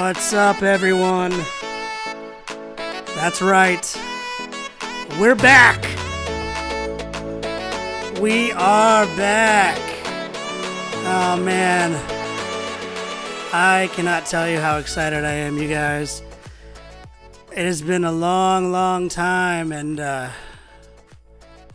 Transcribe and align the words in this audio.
What's 0.00 0.32
up, 0.32 0.62
everyone? 0.62 1.30
That's 3.16 3.42
right. 3.42 3.84
We're 5.20 5.34
back. 5.34 5.78
We 8.18 8.50
are 8.52 9.04
back. 9.18 9.78
Oh, 11.04 11.38
man. 11.44 11.92
I 13.52 13.90
cannot 13.92 14.24
tell 14.24 14.48
you 14.48 14.58
how 14.58 14.78
excited 14.78 15.22
I 15.22 15.32
am, 15.32 15.58
you 15.58 15.68
guys. 15.68 16.22
It 17.52 17.66
has 17.66 17.82
been 17.82 18.04
a 18.04 18.12
long, 18.12 18.72
long 18.72 19.10
time, 19.10 19.70
and 19.70 20.00
uh, 20.00 20.30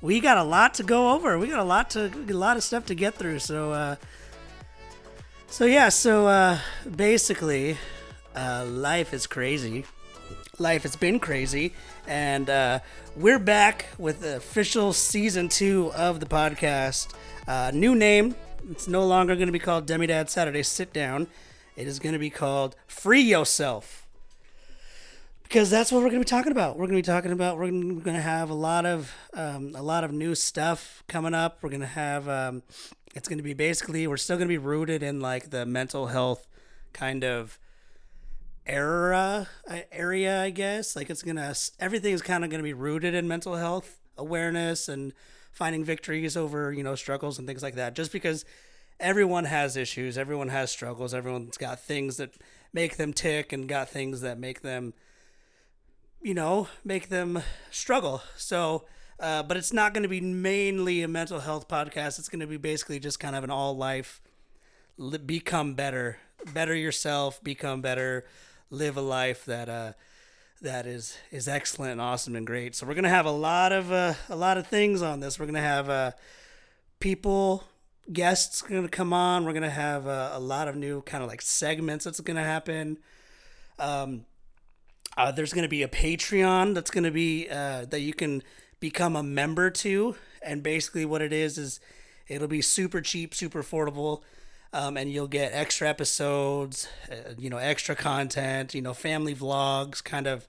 we 0.01 0.19
got 0.19 0.39
a 0.39 0.43
lot 0.43 0.73
to 0.73 0.83
go 0.83 1.13
over. 1.13 1.37
We 1.37 1.47
got 1.47 1.59
a 1.59 1.63
lot 1.63 1.91
to, 1.91 2.11
a 2.27 2.33
lot 2.33 2.57
of 2.57 2.63
stuff 2.63 2.87
to 2.87 2.95
get 2.95 3.13
through. 3.13 3.37
So, 3.37 3.71
uh, 3.71 3.95
so 5.45 5.65
yeah. 5.65 5.89
So 5.89 6.25
uh, 6.25 6.57
basically, 6.95 7.77
uh, 8.35 8.65
life 8.65 9.13
is 9.13 9.27
crazy. 9.27 9.85
Life 10.57 10.83
has 10.83 10.95
been 10.95 11.19
crazy, 11.19 11.73
and 12.07 12.49
uh, 12.49 12.79
we're 13.15 13.39
back 13.39 13.87
with 13.97 14.21
the 14.21 14.37
official 14.37 14.93
season 14.93 15.49
two 15.49 15.91
of 15.95 16.19
the 16.19 16.25
podcast. 16.25 17.13
Uh, 17.47 17.71
new 17.73 17.95
name. 17.95 18.35
It's 18.69 18.87
no 18.87 19.05
longer 19.05 19.35
going 19.35 19.47
to 19.47 19.53
be 19.53 19.59
called 19.59 19.85
Demi 19.85 20.07
Dad 20.07 20.29
Saturday 20.29 20.63
Sit 20.63 20.93
Down. 20.93 21.27
It 21.75 21.87
is 21.87 21.99
going 21.99 22.13
to 22.13 22.19
be 22.19 22.29
called 22.29 22.75
Free 22.87 23.21
Yourself. 23.21 24.07
Because 25.43 25.69
that's 25.69 25.91
what 25.91 25.99
we're 25.99 26.09
going 26.09 26.21
to 26.21 26.25
be 26.25 26.29
talking 26.29 26.51
about. 26.51 26.75
We're 26.77 26.87
going 26.87 27.01
to 27.01 27.07
be 27.07 27.13
talking 27.13 27.31
about. 27.31 27.57
We're 27.57 27.69
going 27.69 28.01
to 28.03 28.21
have 28.21 28.49
a 28.49 28.55
lot 28.55 28.85
of 28.85 29.13
um, 29.33 29.73
a 29.75 29.83
lot 29.83 30.03
of 30.03 30.11
new 30.11 30.33
stuff 30.33 31.03
coming 31.07 31.35
up. 31.35 31.59
We're 31.61 31.69
going 31.69 31.81
to 31.81 31.87
have. 31.87 32.27
Um, 32.27 32.63
it's 33.13 33.27
going 33.27 33.37
to 33.37 33.43
be 33.43 33.53
basically. 33.53 34.07
We're 34.07 34.17
still 34.17 34.37
going 34.37 34.47
to 34.47 34.53
be 34.53 34.57
rooted 34.57 35.03
in 35.03 35.19
like 35.19 35.51
the 35.51 35.65
mental 35.65 36.07
health 36.07 36.47
kind 36.93 37.23
of 37.23 37.59
era 38.65 39.47
uh, 39.69 39.79
area 39.91 40.41
i 40.41 40.49
guess. 40.49 40.95
Like 40.95 41.09
it's 41.09 41.23
gonna 41.23 41.53
everything 41.79 42.13
is 42.13 42.21
kind 42.21 42.43
of 42.43 42.49
gonna 42.49 42.63
be 42.63 42.73
rooted 42.73 43.13
in 43.13 43.27
mental 43.27 43.55
health 43.55 43.99
awareness 44.17 44.87
and 44.87 45.13
finding 45.51 45.83
victories 45.83 46.35
over 46.35 46.71
you 46.71 46.83
know 46.83 46.95
struggles 46.95 47.37
and 47.37 47.47
things 47.47 47.63
like 47.63 47.75
that. 47.75 47.95
Just 47.95 48.11
because 48.11 48.45
everyone 48.99 49.45
has 49.45 49.75
issues 49.75 50.17
everyone 50.17 50.47
has 50.47 50.71
struggles 50.71 51.13
everyone's 51.13 51.57
got 51.57 51.77
things 51.77 52.15
that 52.15 52.33
make 52.71 52.95
them 52.95 53.11
tick 53.11 53.51
and 53.51 53.67
got 53.67 53.89
things 53.89 54.21
that 54.21 54.39
make 54.39 54.61
them 54.61 54.93
you 56.21 56.33
know 56.33 56.67
make 56.83 57.09
them 57.09 57.41
struggle. 57.71 58.21
So 58.35 58.85
uh, 59.19 59.43
but 59.43 59.55
it's 59.55 59.71
not 59.71 59.93
going 59.93 60.03
to 60.03 60.09
be 60.09 60.19
mainly 60.19 61.01
a 61.01 61.07
mental 61.07 61.39
health 61.39 61.69
podcast. 61.69 62.19
It's 62.19 62.27
going 62.27 62.41
to 62.41 62.47
be 62.47 62.57
basically 62.57 62.99
just 62.99 63.17
kind 63.17 63.33
of 63.33 63.45
an 63.45 63.49
all 63.49 63.77
life 63.77 64.21
become 65.25 65.73
better 65.73 66.17
better 66.53 66.75
yourself 66.75 67.43
become 67.43 67.81
better 67.81 68.25
live 68.69 68.97
a 68.97 69.01
life 69.01 69.45
that 69.45 69.69
uh 69.69 69.93
that 70.61 70.85
is 70.85 71.17
is 71.31 71.47
excellent 71.47 71.93
and 71.93 72.01
awesome 72.01 72.35
and 72.35 72.45
great. 72.45 72.75
So 72.75 72.85
we're 72.85 72.95
gonna 72.95 73.09
have 73.09 73.25
a 73.25 73.31
lot 73.31 73.71
of 73.71 73.91
uh, 73.91 74.13
a 74.29 74.35
lot 74.35 74.57
of 74.57 74.67
things 74.67 75.01
on 75.01 75.19
this. 75.19 75.39
We're 75.39 75.45
gonna 75.45 75.61
have 75.61 75.89
uh, 75.89 76.11
people 76.99 77.63
guests 78.11 78.61
gonna 78.61 78.87
come 78.87 79.13
on. 79.13 79.45
We're 79.45 79.53
gonna 79.53 79.69
have 79.69 80.07
uh, 80.07 80.31
a 80.33 80.39
lot 80.39 80.67
of 80.67 80.75
new 80.75 81.01
kind 81.01 81.23
of 81.23 81.29
like 81.29 81.41
segments 81.41 82.05
that's 82.05 82.19
gonna 82.19 82.43
happen. 82.43 82.97
Um, 83.79 84.25
uh, 85.17 85.31
there's 85.31 85.53
gonna 85.53 85.67
be 85.67 85.83
a 85.83 85.87
Patreon 85.87 86.73
that's 86.73 86.91
gonna 86.91 87.11
be 87.11 87.47
uh, 87.49 87.85
that 87.85 88.01
you 88.01 88.13
can 88.13 88.41
become 88.79 89.15
a 89.15 89.23
member 89.23 89.69
to, 89.69 90.15
and 90.41 90.63
basically 90.63 91.05
what 91.05 91.21
it 91.21 91.33
is 91.33 91.57
is 91.57 91.79
it'll 92.27 92.47
be 92.47 92.61
super 92.61 93.01
cheap, 93.01 93.35
super 93.35 93.61
affordable 93.61 94.21
um, 94.75 94.97
and 94.97 95.09
you'll 95.09 95.27
get 95.27 95.53
extra 95.53 95.87
episodes, 95.87 96.89
uh, 97.09 97.31
you 97.37 97.49
know, 97.49 97.57
extra 97.57 97.95
content, 97.95 98.75
you 98.75 98.81
know, 98.81 98.93
family 98.93 99.33
vlogs, 99.33 100.03
kind 100.03 100.27
of 100.27 100.45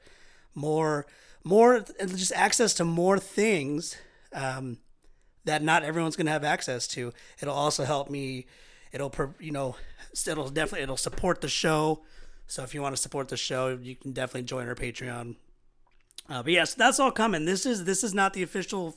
more, 0.52 1.06
more, 1.44 1.84
just 2.00 2.32
access 2.32 2.74
to 2.74 2.84
more 2.84 3.20
things 3.20 3.96
um, 4.32 4.78
that 5.44 5.62
not 5.62 5.84
everyone's 5.84 6.16
gonna 6.16 6.32
have 6.32 6.42
access 6.42 6.88
to. 6.88 7.12
It'll 7.40 7.54
also 7.54 7.84
help 7.84 8.10
me. 8.10 8.46
It'll, 8.90 9.14
you 9.38 9.52
know, 9.52 9.76
it'll 10.10 10.48
definitely 10.48 10.82
it'll 10.82 10.96
support 10.96 11.40
the 11.40 11.48
show. 11.48 12.02
So 12.48 12.64
if 12.64 12.74
you 12.74 12.82
want 12.82 12.96
to 12.96 13.00
support 13.00 13.28
the 13.28 13.36
show, 13.36 13.78
you 13.80 13.94
can 13.94 14.10
definitely 14.10 14.42
join 14.42 14.66
our 14.66 14.74
Patreon. 14.74 15.36
Uh, 16.28 16.42
but 16.42 16.50
yes, 16.50 16.74
that's 16.74 16.98
all 16.98 17.12
coming. 17.12 17.44
This 17.44 17.64
is 17.64 17.84
this 17.84 18.02
is 18.02 18.12
not 18.12 18.32
the 18.32 18.42
official 18.42 18.96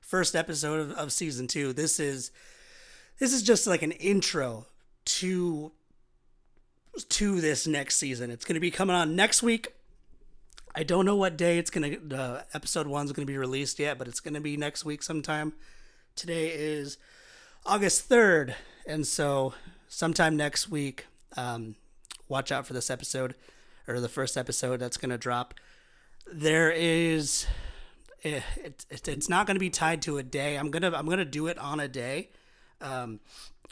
first 0.00 0.34
episode 0.34 0.80
of, 0.80 0.92
of 0.92 1.12
season 1.12 1.46
two. 1.46 1.74
This 1.74 2.00
is 2.00 2.30
this 3.22 3.32
is 3.32 3.44
just 3.44 3.68
like 3.68 3.82
an 3.82 3.92
intro 3.92 4.66
to 5.04 5.70
to 7.08 7.40
this 7.40 7.68
next 7.68 7.98
season. 7.98 8.32
It's 8.32 8.44
going 8.44 8.54
to 8.54 8.60
be 8.60 8.72
coming 8.72 8.96
on 8.96 9.14
next 9.14 9.44
week. 9.44 9.68
I 10.74 10.82
don't 10.82 11.06
know 11.06 11.14
what 11.14 11.36
day 11.36 11.56
it's 11.58 11.70
going 11.70 12.08
to 12.08 12.16
uh, 12.16 12.42
episode 12.52 12.88
1 12.88 13.06
is 13.06 13.12
going 13.12 13.24
to 13.24 13.32
be 13.32 13.38
released 13.38 13.78
yet, 13.78 13.96
but 13.96 14.08
it's 14.08 14.18
going 14.18 14.34
to 14.34 14.40
be 14.40 14.56
next 14.56 14.84
week 14.84 15.04
sometime. 15.04 15.52
Today 16.16 16.48
is 16.48 16.98
August 17.64 18.10
3rd, 18.10 18.54
and 18.88 19.06
so 19.06 19.54
sometime 19.86 20.36
next 20.36 20.68
week 20.68 21.06
um, 21.36 21.76
watch 22.28 22.50
out 22.50 22.66
for 22.66 22.72
this 22.72 22.90
episode 22.90 23.36
or 23.86 24.00
the 24.00 24.08
first 24.08 24.36
episode 24.36 24.80
that's 24.80 24.96
going 24.96 25.10
to 25.10 25.18
drop. 25.18 25.54
There 26.26 26.72
is 26.72 27.46
it, 28.22 28.42
it, 28.56 29.06
it's 29.06 29.28
not 29.28 29.46
going 29.46 29.54
to 29.54 29.60
be 29.60 29.70
tied 29.70 30.02
to 30.02 30.18
a 30.18 30.24
day. 30.24 30.56
I'm 30.56 30.72
going 30.72 30.82
to 30.82 30.98
I'm 30.98 31.06
going 31.06 31.18
to 31.18 31.24
do 31.24 31.46
it 31.46 31.56
on 31.58 31.78
a 31.78 31.86
day 31.86 32.30
um, 32.82 33.20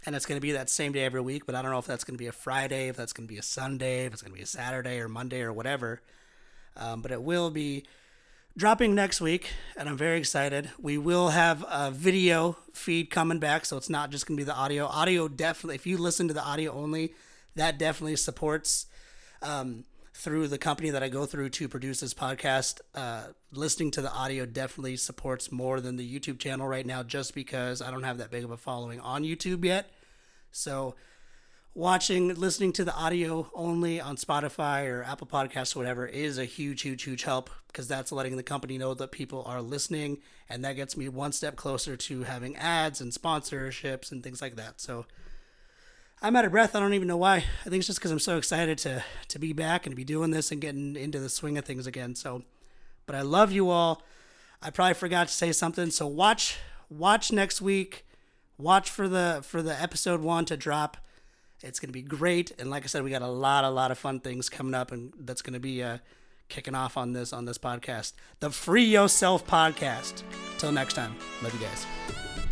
and 0.06 0.16
it's 0.16 0.24
going 0.24 0.38
to 0.38 0.42
be 0.42 0.52
that 0.52 0.70
same 0.70 0.92
day 0.92 1.04
every 1.04 1.20
week, 1.20 1.44
but 1.44 1.54
I 1.54 1.62
don't 1.62 1.70
know 1.70 1.78
if 1.78 1.86
that's 1.86 2.04
going 2.04 2.16
to 2.16 2.22
be 2.22 2.28
a 2.28 2.32
Friday, 2.32 2.88
if 2.88 2.96
that's 2.96 3.12
going 3.12 3.26
to 3.26 3.32
be 3.32 3.38
a 3.38 3.42
Sunday, 3.42 4.06
if 4.06 4.12
it's 4.12 4.22
going 4.22 4.32
to 4.32 4.36
be 4.36 4.42
a 4.42 4.46
Saturday 4.46 4.98
or 4.98 5.08
Monday 5.08 5.42
or 5.42 5.52
whatever. 5.52 6.00
Um, 6.76 7.02
but 7.02 7.10
it 7.10 7.22
will 7.22 7.50
be 7.50 7.84
dropping 8.56 8.94
next 8.94 9.20
week, 9.20 9.50
and 9.76 9.88
I'm 9.88 9.96
very 9.96 10.18
excited. 10.18 10.70
We 10.80 10.96
will 10.96 11.30
have 11.30 11.64
a 11.68 11.90
video 11.90 12.56
feed 12.72 13.10
coming 13.10 13.38
back, 13.38 13.66
so 13.66 13.76
it's 13.76 13.90
not 13.90 14.10
just 14.10 14.26
going 14.26 14.36
to 14.36 14.40
be 14.40 14.44
the 14.44 14.54
audio. 14.54 14.86
Audio 14.86 15.28
definitely, 15.28 15.74
if 15.74 15.86
you 15.86 15.98
listen 15.98 16.28
to 16.28 16.34
the 16.34 16.42
audio 16.42 16.72
only, 16.72 17.14
that 17.54 17.78
definitely 17.78 18.16
supports 18.16 18.86
um, 19.42 19.84
through 20.12 20.48
the 20.48 20.58
company 20.58 20.90
that 20.90 21.02
I 21.02 21.08
go 21.08 21.24
through 21.26 21.50
to 21.50 21.68
produce 21.68 22.00
this 22.00 22.14
podcast, 22.14 22.80
uh, 22.94 23.28
listening 23.52 23.90
to 23.92 24.02
the 24.02 24.12
audio 24.12 24.44
definitely 24.44 24.96
supports 24.96 25.52
more 25.52 25.80
than 25.80 25.96
the 25.96 26.18
YouTube 26.18 26.38
channel 26.38 26.66
right 26.66 26.84
now, 26.84 27.02
just 27.02 27.34
because 27.34 27.80
I 27.80 27.90
don't 27.90 28.02
have 28.02 28.18
that 28.18 28.30
big 28.30 28.44
of 28.44 28.50
a 28.50 28.56
following 28.56 29.00
on 29.00 29.22
YouTube 29.22 29.64
yet. 29.64 29.90
So, 30.50 30.96
watching, 31.74 32.34
listening 32.34 32.72
to 32.74 32.84
the 32.84 32.94
audio 32.94 33.48
only 33.54 34.00
on 34.00 34.16
Spotify 34.16 34.90
or 34.90 35.04
Apple 35.04 35.28
Podcasts 35.28 35.76
or 35.76 35.78
whatever 35.78 36.06
is 36.06 36.38
a 36.38 36.44
huge, 36.44 36.82
huge, 36.82 37.04
huge 37.04 37.22
help 37.22 37.48
because 37.68 37.86
that's 37.86 38.10
letting 38.10 38.36
the 38.36 38.42
company 38.42 38.78
know 38.78 38.94
that 38.94 39.12
people 39.12 39.44
are 39.46 39.62
listening, 39.62 40.18
and 40.48 40.64
that 40.64 40.74
gets 40.74 40.96
me 40.96 41.08
one 41.08 41.30
step 41.30 41.54
closer 41.54 41.96
to 41.96 42.24
having 42.24 42.56
ads 42.56 43.00
and 43.00 43.12
sponsorships 43.12 44.10
and 44.10 44.24
things 44.24 44.42
like 44.42 44.56
that. 44.56 44.80
So, 44.80 45.06
I'm 46.22 46.36
out 46.36 46.44
of 46.44 46.50
breath. 46.50 46.76
I 46.76 46.80
don't 46.80 46.92
even 46.92 47.08
know 47.08 47.16
why. 47.16 47.36
I 47.36 47.64
think 47.64 47.76
it's 47.76 47.86
just 47.86 47.98
because 47.98 48.10
I'm 48.10 48.18
so 48.18 48.36
excited 48.36 48.76
to 48.78 49.02
to 49.28 49.38
be 49.38 49.52
back 49.52 49.86
and 49.86 49.92
to 49.92 49.96
be 49.96 50.04
doing 50.04 50.30
this 50.30 50.52
and 50.52 50.60
getting 50.60 50.94
into 50.96 51.18
the 51.18 51.30
swing 51.30 51.56
of 51.56 51.64
things 51.64 51.86
again. 51.86 52.14
So, 52.14 52.42
but 53.06 53.16
I 53.16 53.22
love 53.22 53.52
you 53.52 53.70
all. 53.70 54.02
I 54.62 54.70
probably 54.70 54.94
forgot 54.94 55.28
to 55.28 55.34
say 55.34 55.52
something. 55.52 55.90
So 55.90 56.06
watch 56.06 56.58
watch 56.90 57.32
next 57.32 57.62
week. 57.62 58.04
Watch 58.58 58.90
for 58.90 59.08
the 59.08 59.40
for 59.42 59.62
the 59.62 59.80
episode 59.80 60.20
one 60.20 60.44
to 60.46 60.56
drop. 60.56 60.98
It's 61.62 61.80
gonna 61.80 61.92
be 61.92 62.02
great. 62.02 62.52
And 62.58 62.68
like 62.68 62.84
I 62.84 62.86
said, 62.86 63.02
we 63.02 63.10
got 63.10 63.22
a 63.22 63.28
lot 63.28 63.64
a 63.64 63.70
lot 63.70 63.90
of 63.90 63.98
fun 63.98 64.20
things 64.20 64.50
coming 64.50 64.74
up, 64.74 64.92
and 64.92 65.14
that's 65.20 65.40
gonna 65.40 65.60
be 65.60 65.82
uh, 65.82 65.98
kicking 66.50 66.74
off 66.74 66.98
on 66.98 67.14
this 67.14 67.32
on 67.32 67.46
this 67.46 67.56
podcast, 67.56 68.12
the 68.40 68.50
Free 68.50 68.84
Yourself 68.84 69.46
podcast. 69.46 70.22
Till 70.58 70.72
next 70.72 70.92
time, 70.92 71.16
love 71.42 71.54
you 71.54 71.60
guys. 71.60 72.49